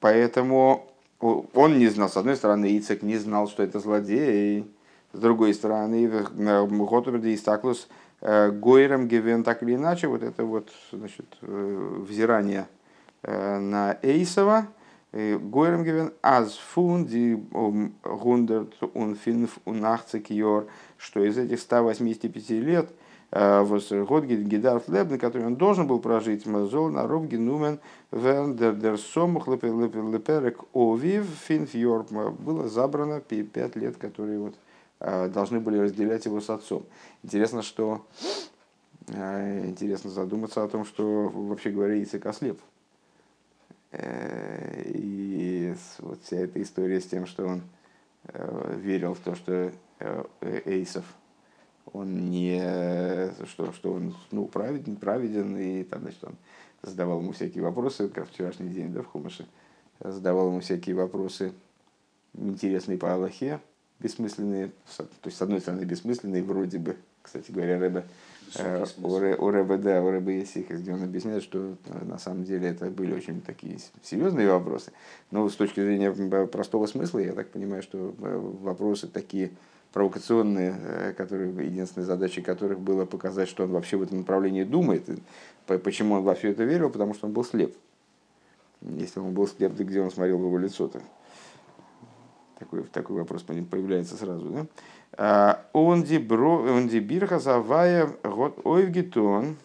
поэтому 0.00 0.88
он 1.20 1.78
не 1.78 1.88
знал, 1.88 2.08
с 2.08 2.16
одной 2.16 2.36
стороны, 2.36 2.76
Ицек 2.76 3.02
не 3.02 3.16
знал, 3.16 3.48
что 3.48 3.62
это 3.62 3.80
злодей, 3.80 4.70
с 5.12 5.18
другой 5.18 5.54
стороны, 5.54 6.08
Готуберди 6.08 7.30
и 7.30 7.36
Стаклус 7.36 7.88
э, 8.20 8.50
Гойрем 8.50 9.08
Гевен 9.08 9.42
так 9.42 9.62
или 9.62 9.74
иначе, 9.74 10.06
вот 10.06 10.22
это 10.22 10.44
вот 10.44 10.70
значит, 10.92 11.26
э, 11.42 12.04
взирание 12.06 12.60
э, 12.60 12.77
на 13.22 13.98
Эйсова, 14.02 14.68
Гойрем 15.12 15.84
Гевен 15.84 16.12
аз 16.22 16.56
фун 16.56 17.06
ди 17.06 17.34
гундерт 18.02 18.74
ун 18.94 19.16
финф 19.16 19.58
унахцик 19.64 20.30
йор, 20.30 20.66
что 20.98 21.24
из 21.24 21.38
этих 21.38 21.60
185 21.60 22.50
лет 22.50 22.90
год 23.30 24.24
Гидарф 24.24 24.88
Лебн, 24.88 25.18
который 25.18 25.46
он 25.46 25.56
должен 25.56 25.86
был 25.86 25.98
прожить, 26.00 26.46
Мазол, 26.46 26.88
Наров, 26.88 27.26
Генумен, 27.28 27.78
Вердер, 28.10 28.74
Дер 28.74 28.98
Сомух, 28.98 29.48
Леперек, 29.48 30.60
Овив, 30.72 31.26
Финфьор, 31.46 32.06
было 32.38 32.68
забрано 32.68 33.20
5 33.20 33.76
лет, 33.76 33.96
которые 33.96 34.38
вот 34.38 34.54
Э, 35.00 35.28
должны 35.28 35.60
были 35.60 35.78
разделять 35.78 36.24
его 36.24 36.40
с 36.40 36.50
отцом. 36.50 36.84
Интересно, 37.22 37.62
что 37.62 38.04
э, 39.08 39.66
интересно 39.66 40.10
задуматься 40.10 40.64
о 40.64 40.68
том, 40.68 40.84
что 40.84 41.28
вообще 41.28 41.70
говоря, 41.70 42.02
Ицек 42.02 42.26
ослеп. 42.26 42.60
Э, 43.90 44.82
и 44.86 45.74
вот 45.98 46.22
вся 46.22 46.38
эта 46.38 46.60
история 46.62 47.00
с 47.00 47.06
тем, 47.06 47.26
что 47.26 47.46
он 47.46 47.62
верил 48.76 49.14
в 49.14 49.20
то, 49.20 49.34
что 49.34 49.72
Эйсов, 50.42 51.04
он 51.92 52.28
не, 52.28 53.32
что, 53.46 53.72
что 53.72 53.92
он 53.94 54.14
ну, 54.30 54.46
праведен, 54.46 54.96
праведен, 54.96 55.56
и 55.56 55.84
там, 55.84 56.02
значит, 56.02 56.24
он 56.24 56.36
задавал 56.82 57.20
ему 57.20 57.32
всякие 57.32 57.62
вопросы, 57.62 58.08
как 58.08 58.28
вчерашний 58.28 58.68
день, 58.68 58.92
да, 58.92 59.02
в 59.02 59.06
Хумаше, 59.06 59.46
задавал 60.00 60.48
ему 60.48 60.60
всякие 60.60 60.94
вопросы 60.94 61.52
интересные 62.34 62.98
по 62.98 63.12
Аллахе, 63.12 63.60
бессмысленные, 64.00 64.72
то 64.96 65.08
есть, 65.24 65.36
с 65.36 65.42
одной 65.42 65.60
стороны, 65.60 65.84
бессмысленные, 65.84 66.42
вроде 66.42 66.78
бы, 66.78 66.96
кстати 67.22 67.50
говоря, 67.50 67.78
Рэбе, 67.78 68.00
э, 68.00 68.37
у, 69.02 69.08
у 69.08 69.50
Рэбе, 69.50 69.76
да, 69.76 70.02
у 70.02 70.10
Рэбе 70.10 70.40
Есих, 70.40 70.70
где 70.70 70.92
он 70.92 71.02
объясняет, 71.02 71.42
что 71.42 71.76
э, 71.86 72.04
на 72.04 72.18
самом 72.18 72.44
деле 72.44 72.68
это 72.68 72.86
были 72.86 73.14
очень 73.14 73.40
такие 73.40 73.78
серьезные 74.02 74.50
вопросы. 74.50 74.92
Но 75.30 75.48
с 75.48 75.56
точки 75.56 75.80
зрения 75.80 76.12
простого 76.46 76.86
смысла, 76.86 77.18
я 77.18 77.32
так 77.32 77.48
понимаю, 77.48 77.82
что 77.82 78.14
э, 78.18 78.36
вопросы 78.62 79.06
такие 79.08 79.50
провокационные, 79.92 81.14
которые, 81.16 81.50
единственной 81.66 82.04
задачей 82.04 82.42
которых 82.42 82.78
было 82.78 83.06
показать, 83.06 83.48
что 83.48 83.64
он 83.64 83.70
вообще 83.70 83.96
в 83.96 84.02
этом 84.02 84.18
направлении 84.18 84.62
думает. 84.62 85.08
Почему 85.66 86.16
он 86.16 86.24
во 86.24 86.34
все 86.34 86.50
это 86.50 86.64
верил? 86.64 86.90
Потому 86.90 87.14
что 87.14 87.26
он 87.26 87.32
был 87.32 87.42
слеп. 87.42 87.74
Если 88.82 89.18
он 89.18 89.32
был 89.32 89.48
слеп, 89.48 89.76
то 89.76 89.84
где 89.84 90.00
он 90.02 90.10
смотрел 90.10 90.38
в 90.38 90.44
его 90.44 90.58
лицо-то? 90.58 91.00
Такой, 92.58 92.82
такой 92.84 93.16
вопрос 93.16 93.42
появляется 93.42 94.16
сразу. 94.16 94.48
Да? 94.48 94.66
А, 95.16 95.64
он 95.72 96.02
бирха 97.00 97.38
завая 97.38 98.08
год 98.24 98.58
ойвгитон. 98.64 99.56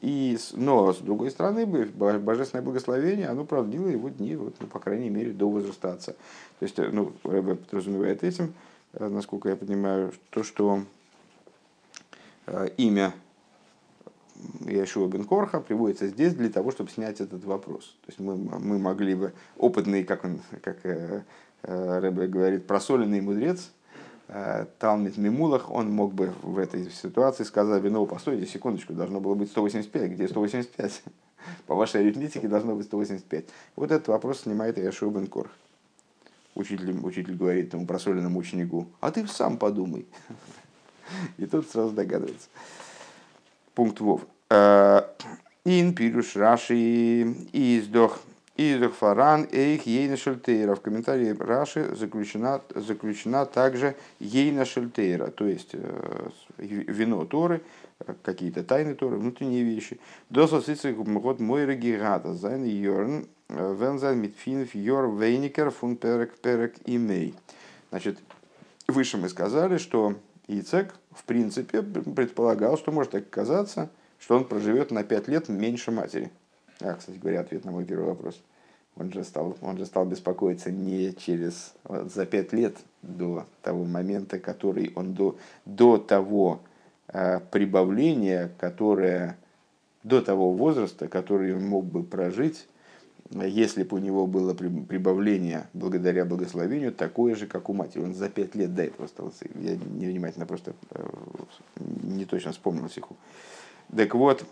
И, 0.00 0.38
но, 0.54 0.92
с 0.92 0.98
другой 0.98 1.30
стороны, 1.30 1.66
божественное 1.66 2.64
благословение, 2.64 3.28
оно 3.28 3.44
продлило 3.44 3.88
его 3.88 4.08
дни, 4.08 4.34
вот, 4.34 4.56
ну, 4.58 4.66
по 4.66 4.78
крайней 4.80 5.10
мере, 5.10 5.32
до 5.32 5.48
возраста 5.48 5.92
отца. 5.92 6.12
То 6.58 6.62
есть, 6.64 6.78
ну, 6.78 7.12
Рэбе 7.22 7.56
подразумевает 7.56 8.24
этим, 8.24 8.54
э, 8.94 9.06
насколько 9.06 9.50
я 9.50 9.56
понимаю, 9.56 10.12
то, 10.30 10.42
что 10.42 10.82
э, 12.46 12.68
имя 12.78 13.12
Яшуа 14.66 15.08
бен 15.08 15.24
Корха 15.24 15.60
приводится 15.60 16.06
здесь 16.08 16.34
для 16.34 16.48
того, 16.48 16.70
чтобы 16.70 16.90
снять 16.90 17.20
этот 17.20 17.44
вопрос. 17.44 17.96
То 18.02 18.08
есть 18.08 18.20
мы, 18.20 18.36
мы 18.36 18.78
могли 18.78 19.14
бы, 19.14 19.32
опытный, 19.56 20.04
как, 20.04 20.24
он, 20.24 20.40
как 20.62 20.84
э, 20.84 21.22
э, 21.62 21.98
Рэбе 21.98 22.26
говорит, 22.26 22.66
просоленный 22.66 23.20
мудрец, 23.20 23.70
э, 24.28 24.66
Талмит 24.78 25.16
Мимулах, 25.16 25.70
он 25.70 25.90
мог 25.90 26.14
бы 26.14 26.32
в 26.42 26.58
этой 26.58 26.90
ситуации 26.90 27.44
сказать, 27.44 27.82
ну, 27.84 28.06
постойте 28.06 28.46
секундочку, 28.46 28.92
должно 28.92 29.20
было 29.20 29.34
быть 29.34 29.50
185, 29.50 30.12
где 30.12 30.28
185? 30.28 31.02
По 31.66 31.74
вашей 31.74 32.00
арифметике 32.00 32.48
должно 32.48 32.74
быть 32.74 32.86
185. 32.86 33.44
Вот 33.76 33.90
этот 33.90 34.08
вопрос 34.08 34.42
снимает 34.42 34.78
Яшуа 34.78 35.10
бен 35.10 35.26
Корх. 35.26 35.50
Учитель, 36.54 36.98
учитель 37.02 37.36
говорит 37.36 37.70
тому 37.70 37.86
просоленному 37.86 38.38
ученику, 38.38 38.86
а 39.00 39.10
ты 39.10 39.26
сам 39.26 39.56
подумай. 39.56 40.06
И 41.38 41.46
тот 41.46 41.68
сразу 41.68 41.92
догадывается 41.92 42.48
пункт 43.74 44.00
Вов. 44.00 44.22
Э, 44.54 45.00
ин 45.64 45.94
пируш 45.94 46.36
Раши 46.36 46.74
издох 47.54 48.20
издох 48.54 48.92
фаран 48.92 49.48
эйх 49.50 49.86
ейна 49.86 50.18
шельтейра. 50.18 50.74
В 50.74 50.82
комментарии 50.82 51.34
Раши 51.38 51.96
заключена, 51.96 52.60
заключена 52.74 53.46
также 53.46 53.96
ейна 54.20 54.66
шельтейра, 54.66 55.28
то 55.28 55.46
есть 55.46 55.70
э, 55.72 56.28
вино 56.58 57.24
Торы, 57.24 57.62
какие-то 58.22 58.62
тайны 58.62 58.94
Торы, 58.94 59.16
внутренние 59.16 59.62
вещи. 59.62 59.98
До 60.28 60.46
сосицы 60.46 60.92
год 60.92 61.40
мой 61.40 61.64
регигата, 61.64 62.34
зайн 62.34 62.64
йорн, 62.64 63.26
э, 63.48 63.76
вензайн 63.80 64.18
митфинов 64.18 64.74
йор 64.74 65.16
вейникер 65.16 65.70
фун 65.70 65.96
перек 65.96 66.34
перек 66.40 66.74
имей. 66.84 67.34
Значит, 67.88 68.18
выше 68.86 69.16
мы 69.16 69.30
сказали, 69.30 69.78
что 69.78 70.14
Ицек, 70.46 70.94
в 71.10 71.24
принципе, 71.24 71.80
предполагал, 71.80 72.76
что 72.76 72.92
может 72.92 73.12
так 73.12 73.22
оказаться, 73.22 73.88
что 74.22 74.36
он 74.36 74.44
проживет 74.44 74.92
на 74.92 75.02
5 75.02 75.28
лет 75.28 75.48
меньше 75.48 75.90
матери. 75.90 76.30
А, 76.80 76.94
кстати 76.94 77.18
говоря, 77.18 77.40
ответ 77.40 77.64
на 77.64 77.72
мой 77.72 77.84
первый 77.84 78.06
вопрос. 78.06 78.40
Он 78.96 79.12
же 79.12 79.24
стал, 79.24 79.56
он 79.60 79.78
же 79.78 79.84
стал 79.84 80.04
беспокоиться 80.04 80.70
не 80.70 81.12
через 81.14 81.74
вот, 81.84 82.12
за 82.12 82.24
5 82.24 82.52
лет 82.52 82.76
до 83.02 83.46
того 83.62 83.84
момента, 83.84 84.38
который 84.38 84.92
он 84.94 85.14
до, 85.14 85.36
до 85.64 85.98
того 85.98 86.60
э, 87.08 87.40
прибавления, 87.50 88.52
которое 88.58 89.36
до 90.04 90.20
того 90.20 90.52
возраста, 90.52 91.08
который 91.08 91.56
он 91.56 91.66
мог 91.66 91.84
бы 91.84 92.04
прожить 92.04 92.66
если 93.30 93.82
бы 93.82 93.96
у 93.96 94.00
него 94.00 94.26
было 94.26 94.52
прибавление 94.52 95.66
благодаря 95.72 96.26
благословению, 96.26 96.92
такое 96.92 97.34
же, 97.34 97.46
как 97.46 97.70
у 97.70 97.72
матери. 97.72 98.02
Он 98.02 98.14
за 98.14 98.28
пять 98.28 98.54
лет 98.54 98.74
до 98.74 98.82
этого 98.82 99.06
остался. 99.06 99.46
Я 99.54 99.76
невнимательно 99.76 100.44
просто 100.44 100.74
э, 100.90 101.02
не 102.02 102.26
точно 102.26 102.52
вспомнил 102.52 102.90
сиху. 102.90 103.16
Так 103.94 104.14
вот, 104.14 104.44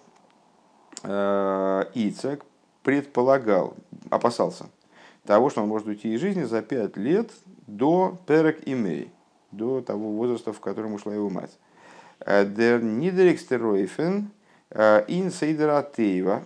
э, 1.03 1.85
Ицек 1.95 2.45
предполагал, 2.83 3.75
опасался 4.11 4.67
того, 5.25 5.51
что 5.51 5.63
он 5.63 5.69
может 5.69 5.87
уйти 5.87 6.15
из 6.15 6.21
жизни 6.21 6.45
за 6.45 6.63
пять 6.63 6.97
лет 6.97 7.31
до 7.67 8.19
перек 8.27 8.67
имей, 8.67 9.13
до 9.51 9.81
того 9.81 10.13
возраста, 10.13 10.53
в 10.53 10.61
котором 10.61 10.95
ушла 10.95 11.15
его 11.15 11.31
мать. 11.31 11.59
Э, 12.21 12.45
дер 12.45 12.83
нидерекстеройфен 12.83 14.31
инсейдератеева 14.73 16.45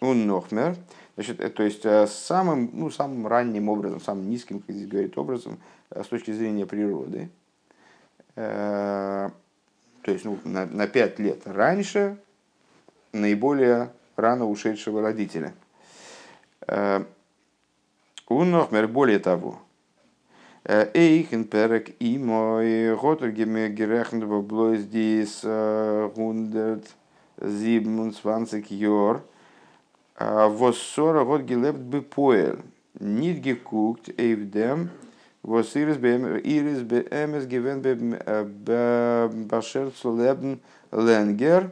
он 0.00 0.26
нохмер– 0.26 0.76
Значит, 1.20 1.40
э, 1.40 1.50
то 1.50 1.62
есть 1.62 1.84
э, 1.84 2.06
самым, 2.06 2.70
ну, 2.72 2.90
самым 2.90 3.26
ранним 3.26 3.68
образом, 3.68 4.00
самым 4.00 4.30
низким, 4.30 4.60
как 4.60 4.74
здесь 4.74 4.88
говорит, 4.88 5.18
образом, 5.18 5.60
э, 5.90 6.02
с 6.02 6.06
точки 6.06 6.30
зрения 6.30 6.64
природы, 6.64 7.28
то 8.36 9.32
есть 10.06 10.24
ну, 10.24 10.38
на, 10.44 10.64
на 10.64 10.86
5 10.86 11.18
лет 11.18 11.42
раньше 11.44 12.16
наиболее 13.12 13.92
рано 14.16 14.48
ушедшего 14.48 15.02
родителя. 15.02 15.54
Унохмер, 18.28 18.88
более 18.88 19.18
того, 19.18 19.58
Эйхен 20.64 21.44
перек 21.44 21.90
и 22.00 22.18
мой 22.18 22.94
готергеме 22.94 23.70
герехн 23.70 24.22
блойс 24.42 24.84
дис 24.84 25.40
гундерт 25.42 26.94
зибмунсванцик 27.40 28.70
йор 28.70 29.22
воссора 30.18 31.24
год 31.24 31.42
гелепт 31.42 31.78
бы 31.78 32.02
поэл 32.02 32.58
нит 33.00 33.38
гекуkt 33.38 34.14
эйвдем 34.18 34.90
was 35.42 35.74
iris 35.74 35.96
iris 35.96 36.82
be 36.82 37.08
emes 37.10 37.46
given 37.46 37.80
be 37.80 39.46
basher 39.48 39.90
zu 39.90 40.14
leben 40.14 40.60
lenger 40.92 41.70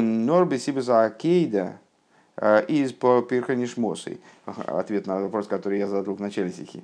bis 0.00 0.64
sie 0.64 0.90
акейда 0.90 1.78
из 2.68 2.92
пирханишмосой. 2.92 4.20
Ответ 4.46 5.06
на 5.06 5.20
вопрос, 5.20 5.46
который 5.46 5.78
я 5.78 5.86
задал 5.86 6.14
в 6.14 6.20
начале 6.20 6.50
стихи 6.50 6.82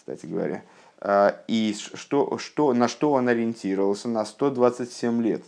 кстати 0.00 0.26
говоря. 0.26 0.62
А, 1.00 1.40
и 1.46 1.74
что, 1.74 2.38
что, 2.38 2.74
на 2.74 2.88
что 2.88 3.12
он 3.12 3.28
ориентировался? 3.28 4.08
На 4.08 4.24
127 4.24 5.22
лет. 5.22 5.42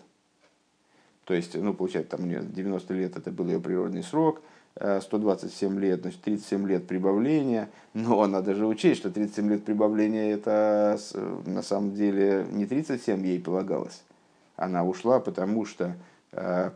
То 1.24 1.34
есть, 1.34 1.54
ну, 1.54 1.74
получается, 1.74 2.16
там 2.16 2.28
90 2.28 2.94
лет 2.94 3.16
это 3.16 3.30
был 3.30 3.46
ее 3.46 3.60
природный 3.60 4.02
срок, 4.02 4.40
127 4.76 5.76
а, 5.76 5.80
лет, 5.80 6.00
значит, 6.02 6.20
37 6.22 6.66
лет 6.66 6.86
прибавления. 6.86 7.68
Но 7.94 8.26
надо 8.26 8.54
же 8.54 8.66
учесть, 8.66 9.00
что 9.00 9.10
37 9.10 9.50
лет 9.50 9.64
прибавления 9.64 10.32
это 10.34 10.98
на 11.46 11.62
самом 11.62 11.94
деле 11.94 12.46
не 12.50 12.66
37 12.66 13.24
ей 13.26 13.40
полагалось. 13.40 14.02
Она 14.56 14.84
ушла, 14.84 15.20
потому 15.20 15.64
что 15.64 15.94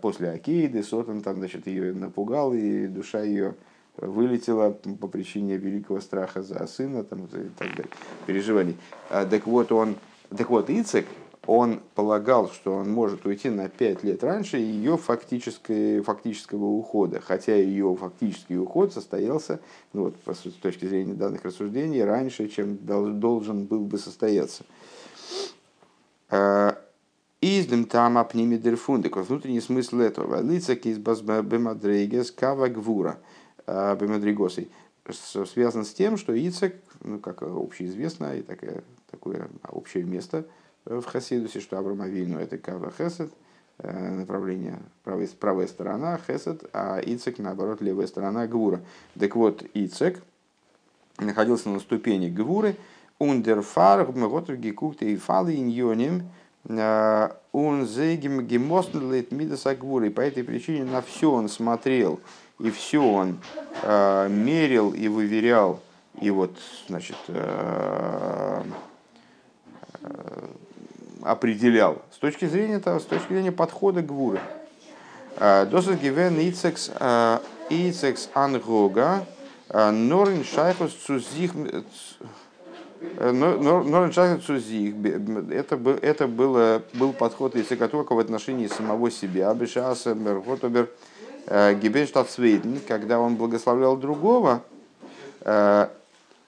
после 0.02 0.30
Акиды 0.30 0.82
Сотан 0.82 1.22
там, 1.22 1.36
значит, 1.36 1.66
ее 1.66 1.92
напугал, 1.94 2.52
и 2.52 2.86
душа 2.86 3.22
ее 3.22 3.54
вылетела 3.96 4.70
по 4.70 5.08
причине 5.08 5.56
великого 5.56 6.00
страха 6.00 6.42
за 6.42 6.66
сына 6.66 7.04
там, 7.04 7.24
и 7.24 7.48
так 7.56 7.68
далее, 7.70 7.92
переживаний. 8.26 8.76
А, 9.10 9.24
так 9.24 9.46
вот, 9.46 9.72
он, 9.72 9.96
так 10.36 10.50
вот, 10.50 10.68
Ицек, 10.68 11.06
он 11.46 11.80
полагал, 11.94 12.50
что 12.50 12.74
он 12.74 12.90
может 12.90 13.24
уйти 13.24 13.48
на 13.48 13.68
пять 13.68 14.02
лет 14.02 14.22
раньше 14.24 14.58
ее 14.58 14.96
фактического, 14.96 16.02
фактического 16.02 16.64
ухода, 16.64 17.20
хотя 17.20 17.54
ее 17.54 17.96
фактический 17.98 18.58
уход 18.58 18.92
состоялся, 18.92 19.60
ну 19.92 20.12
вот, 20.26 20.36
с 20.36 20.52
точки 20.54 20.86
зрения 20.86 21.14
данных 21.14 21.44
рассуждений, 21.44 22.04
раньше, 22.04 22.48
чем 22.48 22.76
должен 22.84 23.66
был 23.66 23.80
бы 23.80 23.98
состояться. 23.98 24.64
Издем 27.40 27.84
там 27.84 28.18
апнимидерфундик, 28.18 29.16
внутренний 29.16 29.60
смысл 29.60 29.98
этого. 29.98 30.42
Лицак 30.42 30.86
из 30.86 30.98
базбемадрейгес 30.98 32.30
кава 32.30 32.68
гвура– 32.68 33.18
а, 33.66 33.96
Бемадригосой, 33.96 34.70
связан 35.46 35.84
с 35.84 35.92
тем, 35.92 36.16
что 36.16 36.32
Ицек, 36.32 36.76
ну, 37.02 37.18
как 37.18 37.42
общеизвестно, 37.42 38.36
и 38.36 38.42
такое, 38.42 38.84
такое 39.10 39.48
общее 39.68 40.04
место 40.04 40.46
в 40.84 41.02
Хасидусе, 41.02 41.60
что 41.60 41.78
Авраам 41.78 42.02
Авину 42.02 42.38
это 42.38 42.58
Кава 42.58 42.92
Хесед, 42.96 43.32
э, 43.78 44.10
направление 44.10 44.78
правая, 45.02 45.28
правая 45.40 45.66
сторона 45.66 46.18
Хесед, 46.28 46.64
а 46.72 47.00
Ицек, 47.00 47.38
наоборот, 47.38 47.80
левая 47.80 48.06
сторона 48.06 48.46
Гвура. 48.46 48.80
Так 49.18 49.34
вот, 49.34 49.64
Ицек 49.74 50.22
находился 51.18 51.68
на 51.68 51.80
ступени 51.80 52.30
Гвуры, 52.30 52.76
Ундерфар, 53.18 54.06
Гмеготер, 54.06 54.56
Гекукте 54.56 55.10
и 55.12 55.16
Фалы 55.16 55.56
Иньоним, 55.56 56.28
он 56.68 57.86
зейгем 57.86 58.46
гемостнлет 58.46 59.30
мидаса 59.32 59.74
Гвуры. 59.74 60.10
По 60.10 60.20
этой 60.20 60.42
причине 60.44 60.84
на 60.84 61.00
все 61.00 61.30
он 61.30 61.48
смотрел 61.48 62.20
и 62.58 62.70
все 62.70 63.02
он 63.02 63.38
э, 63.82 64.28
мерил 64.28 64.92
и 64.92 65.08
выверял, 65.08 65.80
и 66.20 66.30
вот, 66.30 66.56
значит, 66.88 67.16
э, 67.28 68.62
э, 70.02 70.48
определял 71.22 72.02
с 72.12 72.18
точки 72.18 72.46
зрения 72.46 72.78
того, 72.78 73.00
с 73.00 73.04
точки 73.04 73.28
зрения 73.28 73.52
подхода 73.52 74.02
гвуры. 74.02 74.40
Досат 75.38 76.00
гивен 76.00 76.38
ицекс 76.38 76.90
ицекс 77.68 78.30
ангога 78.32 79.26
Норин 79.68 80.44
шайхус 80.44 80.94
цузих 80.94 81.52
это, 85.50 85.76
был, 85.76 85.98
это 86.02 86.26
было, 86.26 86.82
был 86.94 87.12
подход 87.12 87.56
Ицекатурка 87.56 88.14
в 88.14 88.18
отношении 88.18 88.66
самого 88.66 89.10
себя. 89.10 89.52
Бешаса 89.54 90.14
Мерхотобер 90.14 90.88
Э, 91.46 91.74
Гибенштадт 91.74 92.30
Свейден, 92.30 92.80
когда 92.88 93.20
он 93.20 93.36
благословлял 93.36 93.96
другого, 93.96 94.62
э, 95.42 95.88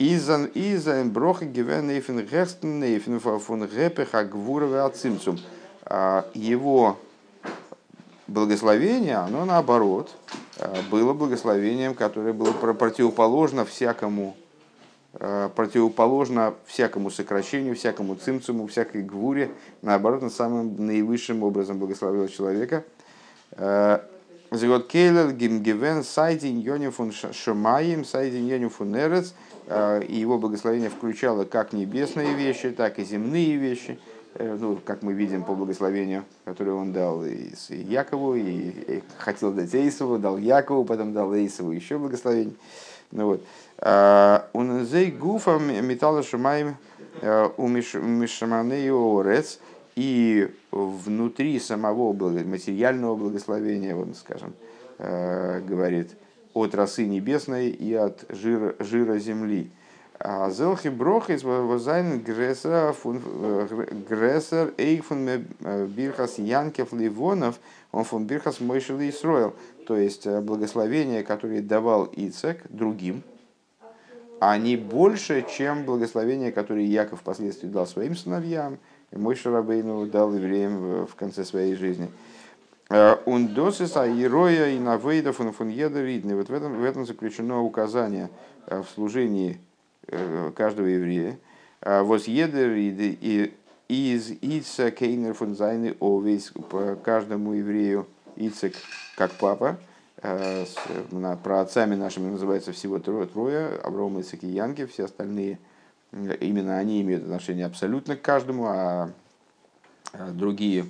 Изан 0.01 0.51
Изан 0.55 1.11
Броха 1.11 1.45
Гивен 1.45 1.87
Нейфен 1.87 2.27
Герстен 2.27 2.81
Нейфен 2.81 3.21
фон 3.21 3.67
Гепех 3.67 4.15
Агвурове 4.15 4.81
Ацимцум. 4.81 5.39
Э, 5.85 6.25
его 6.35 6.99
благословение, 8.27 9.17
оно 9.17 9.45
наоборот, 9.45 10.11
было 10.91 11.15
благословением, 11.15 11.95
которое 11.95 12.33
было 12.33 12.53
противоположно 12.53 13.65
всякому 13.65 14.37
противоположно 15.13 16.55
всякому 16.67 17.11
сокращению, 17.11 17.75
всякому 17.75 18.15
цимцуму, 18.15 18.67
всякой 18.67 19.03
гвуре, 19.03 19.51
наоборот, 19.83 20.23
он 20.23 20.31
самым 20.31 20.87
наивысшим 20.87 21.43
образом 21.43 21.79
благословил 21.79 22.29
человека. 22.29 22.85
Зигот 24.51 24.87
Кейлер, 24.89 25.33
Гимгивен, 25.33 26.03
Сайдин, 26.03 26.59
Йонифун 26.59 27.13
Шамаем, 27.13 28.05
Сайдин, 28.05 28.47
Йонифун 28.47 28.97
Эрец. 28.97 29.35
Э, 29.67 30.03
и 30.03 30.17
его 30.17 30.39
благословение 30.39 30.89
включало 30.89 31.45
как 31.45 31.73
небесные 31.73 32.35
вещи, 32.35 32.71
так 32.71 32.99
и 32.99 33.05
земные 33.05 33.57
вещи. 33.57 33.99
Э, 34.35 34.57
ну, 34.59 34.79
как 34.83 35.03
мы 35.03 35.13
видим 35.13 35.45
по 35.45 35.55
благословению, 35.55 36.25
которое 36.45 36.73
он 36.73 36.93
дал 36.93 37.25
и 37.25 37.51
Якову, 37.69 38.35
и 38.35 39.03
хотел 39.19 39.53
дать 39.53 39.75
Эйсову, 39.75 40.19
дал 40.19 40.39
Якову, 40.39 40.85
потом 40.85 41.13
дал 41.13 41.35
Эйсову 41.35 41.71
еще 41.73 41.99
благословение. 41.99 42.55
Ну, 43.11 43.27
вот. 43.27 43.45
Он 44.53 44.85
зей 44.85 45.11
гуфа 45.11 45.59
металла 45.59 46.23
шамаем 46.23 46.77
у 47.57 47.69
Мишаманею 47.69 49.19
Орец– 49.19 49.59
и 49.99 50.49
внутри 50.71 51.59
самого 51.59 52.13
материального 52.13 53.17
благословения, 53.17 53.97
вот, 53.97 54.17
скажем, 54.17 54.55
э, 54.99 55.61
говорит, 55.67 56.13
от 56.55 56.73
росы 56.77 57.05
небесной 57.05 57.71
и 57.71 57.95
от 57.95 58.25
жира, 58.29 58.77
жира 58.79 59.19
земли. 59.19 59.73
А 60.21 60.51
зелхи 60.51 60.87
брох 60.87 61.31
из 61.31 61.43
возайн 61.43 62.21
грессер 62.21 62.95
грессер 64.09 64.75
эйфун 64.79 65.29
э, 65.29 65.87
бирхас 65.87 66.39
янкев 66.39 66.93
ливонов 66.93 67.59
он 67.91 68.05
фон 68.05 68.25
бирхас 68.25 68.61
мойшел 68.61 69.01
Исроил. 69.01 69.55
То 69.89 69.97
есть 69.97 70.27
э, 70.27 70.43
благословения, 70.43 71.23
которые 71.23 71.63
давал 71.63 72.11
Ицек 72.13 72.63
другим, 72.69 73.23
они 74.39 74.77
больше, 74.77 75.47
чем 75.51 75.87
благословения, 75.87 76.53
которые 76.53 76.87
Яков 76.87 77.21
впоследствии 77.21 77.69
дал 77.69 77.87
своим 77.87 78.15
сыновьям, 78.15 78.79
мой 79.13 79.35
Шарабейну 79.35 80.05
дал 80.05 80.35
евреям 80.35 81.07
в 81.07 81.15
конце 81.15 81.43
своей 81.43 81.75
жизни. 81.75 82.11
Он 82.91 83.49
досиса 83.49 84.07
ироя 84.07 84.69
и 84.69 84.79
навейдов 84.79 85.41
он 85.41 85.53
фун 85.53 85.71
видны. 85.71 86.37
Вот 86.37 86.51
в 86.51 86.53
этом, 86.53 86.79
в 86.79 86.85
этом 86.85 87.07
заключено 87.07 87.63
указание 87.63 88.29
э, 88.67 88.83
в 88.83 88.91
служении 88.91 89.59
э, 90.07 90.53
каждого 90.55 90.87
еврея. 90.87 91.39
Воз 91.81 92.29
едер 92.29 92.73
и 92.75 93.55
из 93.89 94.33
Ица 94.43 94.91
Кейнер 94.91 95.33
фун 95.33 95.57
Зайны 95.57 95.97
Овейс 95.99 96.53
по 96.69 96.95
каждому 96.97 97.55
еврею 97.55 98.07
Ицек 98.39 98.75
как 99.17 99.33
папа. 99.33 99.79
Э, 100.23 100.65
про 101.43 101.61
отцами 101.61 101.95
нашими 101.95 102.31
называется 102.31 102.73
всего 102.73 102.99
трое, 102.99 103.27
трое 103.27 103.79
Авраам, 103.83 104.21
Ицек 104.21 104.45
и 104.45 104.49
Янки, 104.49 104.87
все 104.87 105.05
остальные– 105.05 105.59
именно 106.13 106.79
они 106.79 107.03
имеют 107.03 107.25
отношение 107.25 107.67
абсолютно 107.67 108.17
к 108.17 108.23
каждому, 108.23 108.67
а, 108.67 109.11
а 110.13 110.31
другие 110.31 110.87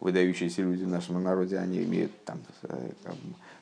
выдающиеся 0.00 0.62
люди 0.62 0.84
в 0.84 0.88
нашем 0.88 1.22
народе, 1.22 1.58
они 1.58 1.82
имеют 1.82 2.12
там, 2.24 2.38
э, 2.62 2.90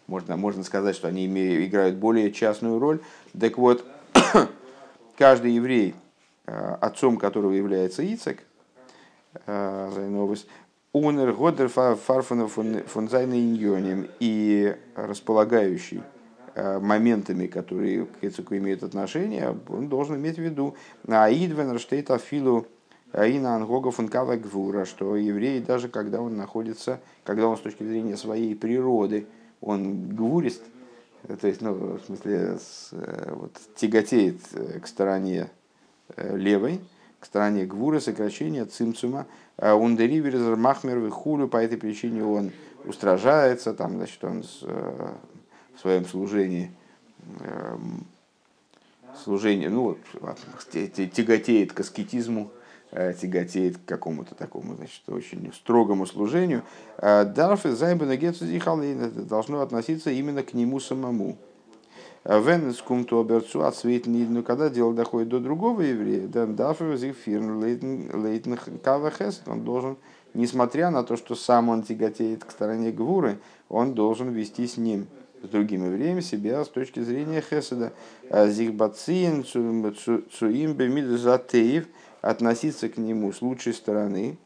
можно, 0.07 0.37
можно 0.37 0.63
сказать, 0.65 0.95
что 0.95 1.09
они 1.09 1.27
имеют, 1.27 1.69
играют 1.69 1.97
более 1.97 2.31
частную 2.31 2.79
роль. 2.79 3.01
Так 3.39 3.57
вот, 3.57 3.87
каждый 5.17 5.53
еврей, 5.53 5.95
э, 6.47 6.77
отцом 6.81 7.17
которого 7.17 7.53
является 7.53 8.03
Ицек, 8.03 8.43
э, 9.47 10.09
Унер 10.97 11.33
Годер 11.33 11.69
Фарфана 11.69 12.49
фон 12.49 13.09
Зайна 13.09 13.35
и 14.21 14.77
располагающий 14.95 16.03
Э, 16.59 16.79
моментами, 16.79 17.49
которые 17.49 18.07
к 18.07 18.25
Ицеку 18.25 18.57
имеют 18.57 18.83
отношение, 18.83 19.55
он 19.69 19.91
должен 19.91 20.17
иметь 20.17 20.37
в 20.37 20.41
виду 20.41 20.75
Аидвен 21.07 21.71
Раштейт 21.71 22.11
Афилу 22.11 22.67
Аина 23.13 23.57
Ангога 23.57 23.91
Функава 23.91 24.37
Гвура, 24.37 24.87
что 24.87 25.17
еврей, 25.17 25.61
даже 25.61 25.91
когда 25.91 26.23
он 26.23 26.39
находится, 26.39 26.99
когда 27.25 27.47
он 27.47 27.59
с 27.59 27.61
точки 27.61 27.83
зрения 27.83 28.17
своей 28.17 28.55
природы, 28.55 29.27
он 29.61 30.17
гвурист, 30.17 30.63
То 31.43 31.47
есть, 31.47 31.61
ну, 31.61 31.75
в 31.75 32.01
смысле, 32.07 32.57
э, 32.93 33.35
вот, 33.35 33.53
тяготеет 33.75 34.41
э, 34.55 34.81
к 34.81 34.87
стороне 34.87 35.51
э, 36.17 36.39
левой, 36.39 36.81
к 37.27 37.29
стороне 37.29 37.67
гвуры, 37.67 38.01
сокращения 38.01 38.65
цимцума. 38.67 39.27
Ундериверзер 39.59 40.55
махмер 40.55 41.11
хулю, 41.11 41.49
по 41.49 41.57
этой 41.57 41.77
причине 41.77 42.25
он 42.25 42.53
устражается, 42.85 43.75
там, 43.75 43.97
значит, 43.97 44.23
он 44.23 44.43
в 44.43 45.81
своем 45.81 46.07
служении 46.07 46.71
эм, 47.41 48.07
служение, 49.25 49.71
ну, 49.71 49.97
вот, 50.21 50.39
тяготеет 50.71 51.73
к 51.73 51.81
аскетизму, 51.81 52.53
Э, 52.93 53.13
тяготеет 53.13 53.79
к 53.79 53.85
какому-то 53.85 54.37
такому, 54.37 54.77
значит, 54.77 55.03
очень 55.09 55.53
строгому 55.53 56.07
служению. 56.07 56.63
А 56.99 57.25
Дарфы 57.25 57.73
зайбена 57.73 58.17
должно 59.25 59.61
относиться 59.61 60.11
именно 60.11 60.45
к 60.45 60.55
нему 60.55 60.79
самому. 60.79 61.37
А 62.29 62.41
Венескум 62.41 63.05
то 63.05 63.21
оберцу 63.21 63.63
отсветнит, 63.63 64.29
но 64.29 64.43
когда 64.43 64.69
дело 64.69 64.93
доходит 64.93 65.29
до 65.29 65.39
другого 65.39 65.81
еврея, 65.83 66.29
он 69.47 69.65
должен, 69.65 69.97
несмотря 70.35 70.91
на 70.91 71.05
то, 71.05 71.17
что 71.17 71.37
сам 71.37 71.69
он 71.69 71.85
тяготеет 71.85 72.45
к 72.45 72.51
стороне 72.51 72.91
Гвуры, 72.91 73.39
он 73.69 73.95
должен 73.95 74.31
вести 74.31 74.67
с 74.67 74.77
ним 74.77 75.07
с 75.43 75.49
другим 75.49 75.85
евреем 75.85 76.21
себя 76.21 76.65
с 76.65 76.69
точки 76.69 76.99
зрения 76.99 77.41
Хеседа. 77.41 77.93
А 78.29 78.49
Зихбациин 78.49 79.45
цуим 79.45 80.73
бемидзатеев– 80.73 81.87
относиться 82.27 82.89
к 82.89 82.97
нему 82.97 83.33
с 83.33 83.41
лучшей 83.41 83.73
стороны. 83.73 84.37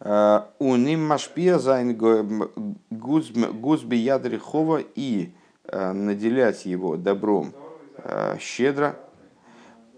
А, 0.00 0.50
у 0.58 0.76
ним 0.76 1.06
машпия 1.06 1.58
зайн 1.58 1.96
гузби 2.90 3.96
ядрихова 3.96 4.82
и 4.94 5.30
а, 5.30 5.41
наделять 5.72 6.66
его 6.66 6.96
добром 6.96 7.52
а, 7.98 8.36
щедро. 8.38 8.96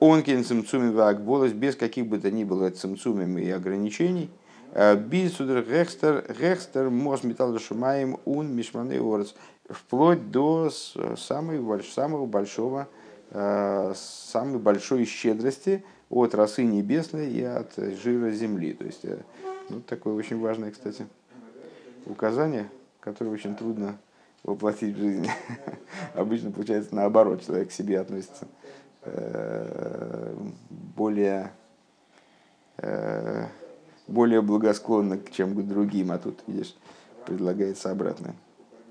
Онкин 0.00 0.44
цимцуми 0.44 0.90
вагболос 0.90 1.52
без 1.52 1.76
каких 1.76 2.06
бы 2.06 2.18
то 2.18 2.30
ни 2.30 2.44
было 2.44 2.70
цимцумим 2.70 3.38
и 3.38 3.48
ограничений. 3.50 4.30
Бисудер 4.72 5.62
гехстер 5.62 6.24
гехстер 6.38 6.90
мос 6.90 7.22
металл 7.22 7.58
шумаем 7.58 8.18
ун 8.24 8.54
мишманы 8.54 9.00
вплоть 9.68 10.30
до 10.30 10.70
самого, 11.16 11.80
самого 11.82 12.26
большого 12.26 12.88
самой 13.34 14.60
большой 14.60 15.04
щедрости 15.04 15.84
от 16.08 16.34
росы 16.34 16.62
небесной 16.62 17.30
и 17.30 17.42
от 17.42 17.72
жира 17.76 18.30
земли. 18.30 18.72
То 18.72 18.84
есть, 18.84 19.04
э, 19.04 19.18
ну, 19.68 19.80
такое 19.80 20.14
очень 20.14 20.38
важное, 20.38 20.70
кстати, 20.70 21.06
указание, 22.06 22.70
которое 23.00 23.30
очень 23.30 23.56
трудно 23.56 23.98
воплотить 24.44 24.94
в 24.94 24.98
жизнь. 24.98 25.28
Обычно 26.14 26.52
получается 26.52 26.94
наоборот, 26.94 27.44
человек 27.44 27.70
к 27.70 27.72
себе 27.72 27.98
относится 27.98 28.46
э, 29.02 30.36
более, 30.70 31.52
э, 32.76 33.46
более 34.06 34.42
благосклонно, 34.42 35.18
чем 35.32 35.54
к 35.54 35.66
другим, 35.66 36.12
а 36.12 36.18
тут, 36.18 36.40
видишь, 36.46 36.76
предлагается 37.26 37.90
обратное. 37.90 38.34